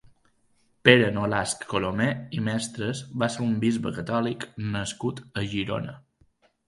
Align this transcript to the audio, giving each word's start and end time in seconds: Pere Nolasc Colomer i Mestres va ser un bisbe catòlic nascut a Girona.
Pere 0.87 1.09
Nolasc 1.17 1.65
Colomer 1.73 2.07
i 2.37 2.41
Mestres 2.47 3.03
va 3.25 3.29
ser 3.37 3.45
un 3.51 3.55
bisbe 3.67 3.93
catòlic 4.01 4.49
nascut 4.79 5.23
a 5.43 5.49
Girona. 5.53 5.95